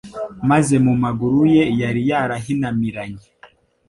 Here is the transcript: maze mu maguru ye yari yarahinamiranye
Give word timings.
maze 0.49 0.75
mu 0.85 0.93
maguru 1.03 1.39
ye 1.55 1.63
yari 1.81 2.01
yarahinamiranye 2.09 3.25